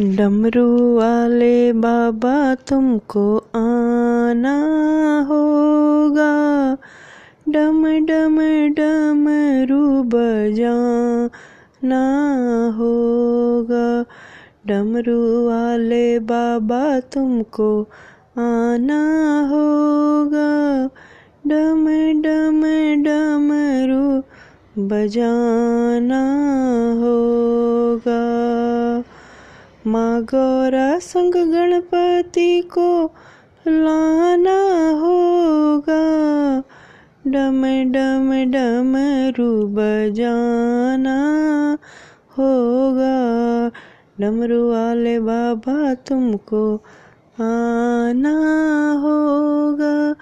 डमरू 0.00 0.96
वाले 0.96 1.72
बाबा 1.72 2.54
तुमको 2.54 3.44
आना 3.54 5.26
होगा। 5.28 6.76
डम 7.48 7.84
डम, 7.84 8.72
डमरू 8.72 10.02
बजाना 10.02 12.04
होगा। 12.78 14.04
डमरू 14.66 15.48
वाले 15.48 16.18
बाबा 16.18 17.00
तुमको 17.00 17.86
आना 18.38 19.48
होगा। 19.52 20.90
डम 21.46 22.22
डम, 22.22 22.62
डमरू 23.02 24.22
बजाना 24.82 26.22
होगा। 27.02 28.32
माँ 29.86 30.22
गौरा 30.22 30.98
संग 30.98 31.34
गणपति 31.34 32.60
को 32.60 33.04
लाना 33.68 34.90
होगा। 35.00 36.02
डम 37.26 37.62
डम 37.92 38.30
डमरू 38.52 39.66
बजाना 39.66 41.16
होगा। 42.38 43.16
डमरू 44.20 44.70
वाले 44.70 45.18
बाबा 45.20 45.94
तुमको 45.94 46.76
आना 47.40 48.36
होगा। 49.02 50.14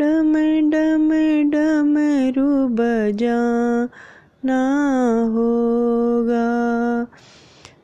डम 0.00 0.32
डम 0.70 1.10
डमरू 1.50 2.68
बजाना 2.68 4.62
होगा। 5.32 6.52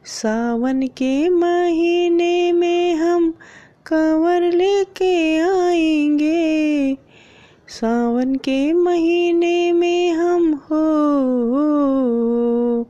सावन 0.08 0.82
के 0.82 1.28
महीने 1.28 2.52
में 2.52 2.94
हम 2.94 3.34
कंवर 3.86 4.42
लेके 4.42 5.38
आएँगे। 5.38 6.96
सावन 7.68 8.34
के 8.34 8.72
महीने 8.72 9.72
में 9.72 10.12
हम, 10.12 10.54
हो 10.54 12.88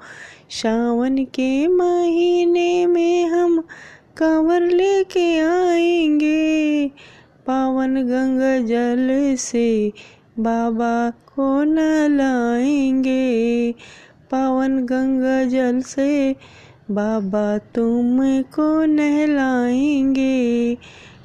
सावन 0.51 1.25
के 1.25 1.67
महीने 1.67 2.87
में 2.87 3.25
हम 3.25 3.65
कंवर 4.17 4.61
लेके 4.61 5.39
आएँगे। 5.39 6.91
पावन 7.47 7.97
गंगा 7.97 8.59
जल 8.59 9.37
से 9.39 9.93
बाबा 10.39 11.11
को 11.11 11.65
नलाएँगे 11.65 13.75
पावन 14.31 14.79
गंगा 14.79 15.45
जल 15.45 15.81
से 15.81 16.37
बाबा 16.91 17.59
तुमको 17.59 18.85
नहलाएँगे, 18.85 20.79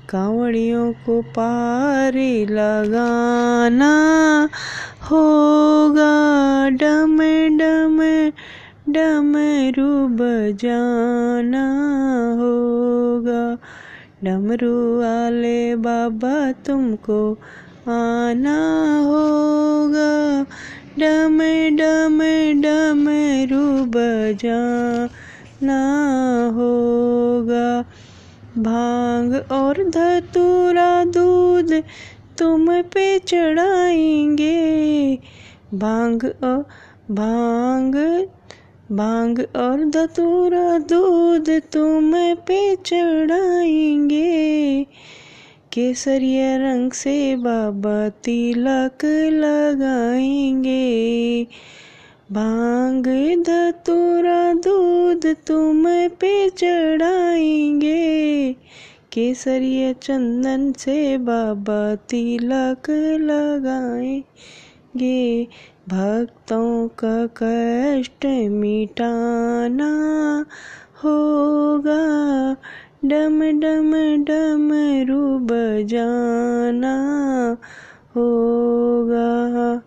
कांवड़ियों 0.10 0.94
को 0.94 1.22
पार 1.22 2.48
लगाना 2.50 4.50
होगा। 5.12 6.70
डम 6.70 7.18
डम 7.58 7.98
डमरू 8.94 10.08
बजाना 10.08 11.66
होगा। 12.40 13.58
डमरू 14.24 15.00
वाले 15.00 15.76
बाबा 15.76 16.52
तुमको 16.52 17.38
आना 17.88 19.06
होगा। 19.06 20.46
डम 21.00 21.38
डम 21.78 22.20
डमरू 22.62 23.86
बजा 23.86 25.10
ना 25.64 26.52
होगा। 26.56 27.86
भाँग 28.62 29.52
और 29.52 29.90
धतूरा 29.90 31.04
दूध 31.04 31.84
तुम 32.38 32.82
पे 32.82 33.20
चढ़ाएँगे। 33.20 35.20
भाँग 35.74 36.34
और 36.44 36.66
भाँग 37.12 38.28
भाँग 38.92 39.48
और 39.56 39.86
धतूरा 39.86 40.78
दूध 40.78 41.50
तुम 41.50 42.12
पे 42.16 42.76
चढ़ाएँगे। 42.76 44.88
केसरिया 45.72 46.58
रंग 46.58 46.92
से 46.92 47.36
बाबा 47.36 48.10
तिलक 48.10 49.30
लगाएँगे। 49.34 51.48
भाँग, 52.32 53.04
धतूरा 53.44 54.03
तुम 55.34 56.10
पे 56.10 56.50
चढ़ाएँगे। 56.50 58.56
केसरिया 59.12 59.94
चंदन 59.94 60.72
से 60.72 61.18
बाबा 61.18 61.96
तिलक 61.96 63.18
लगाएँगे। 63.22 65.48
भक्तों 65.90 66.90
का 67.04 67.28
कष्ट 67.28 68.48
मिटाना 68.52 70.46
होगा। 71.04 72.58
डम 73.06 73.60
डम 73.60 74.24
डमरू 74.24 75.40
बजाना 75.40 76.94
होगा। 78.16 79.82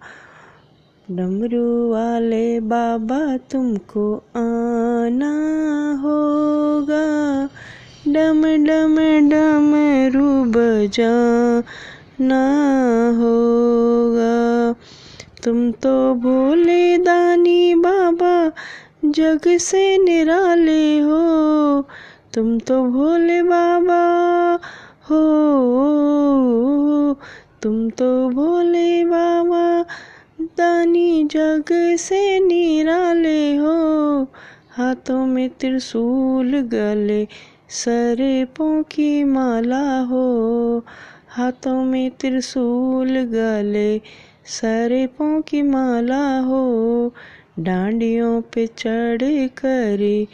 डमरू 1.10 1.90
वाले 1.90 2.60
बाबा 2.60 3.36
तुमको 3.36 4.22
आना 5.06 6.00
होगा। 6.02 7.48
डम 8.12 8.42
डम 8.42 9.30
डमरू 9.30 10.44
बजाना 10.44 12.44
होगा। 13.16 14.74
तुम 15.44 15.72
तो 15.72 16.14
भोले 16.14 16.98
दानी 16.98 17.74
बाबा, 17.74 18.52
जग 19.04 19.40
से 19.46 19.98
निराले 19.98 20.98
हो। 20.98 21.84
तुम 22.34 22.58
तो 22.58 22.84
भोले 22.84 23.42
बाबा 23.42 24.58
हो। 25.10 25.22
तुम 27.62 27.90
तो 27.90 28.28
भोले 28.28 29.04
बाबा, 29.04 29.84
दानी 30.40 31.24
जग 31.24 31.96
से 31.96 32.40
निराले 32.40 33.56
हो। 33.56 34.26
हाथों 34.76 35.26
में 35.26 35.50
त्रिशूल 35.50 36.60
गले 36.60 37.28
सरपों 37.68 38.82
की 38.82 39.24
माला 39.24 40.00
हो। 40.00 40.84
हाथों 41.28 41.84
में 41.84 42.10
त्रिशूल 42.10 43.08
गले 43.08 43.98
सरपों 44.44 45.42
की 45.42 45.62
माला 45.62 46.38
हो। 46.38 47.12
डांडियों 47.58 48.40
पे 48.40 48.66
चढ़ 48.66 49.48
कर 49.48 50.26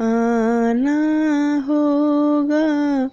आना 0.00 0.98
होगा। 1.68 3.10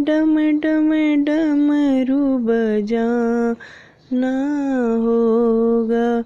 डम 0.00 0.38
डम 0.60 0.90
डमरू 1.24 2.38
बजा 2.38 3.08
ना 4.12 4.34
होगा। 4.94 6.24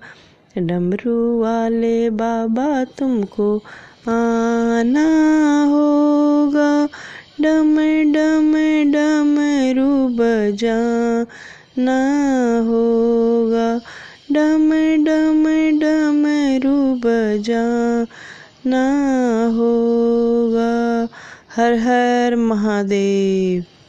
डमरू 0.59 1.41
वाले 1.41 2.11
बाबा 2.11 2.85
तुमको 2.85 3.63
आना 4.09 5.07
होगा। 5.65 6.89
डम 7.41 7.77
डम 8.13 8.53
डमरू 8.93 10.09
बजा 10.09 10.79
ना 11.79 11.99
होगा। 12.69 13.81
डम 14.33 14.71
डम 15.05 15.45
डमरू 15.79 16.95
बजा 16.95 17.65
ना 18.67 18.85
होगा। 19.57 21.09
हर 21.57 21.75
हर 21.75 22.37
महादेव। 22.37 23.74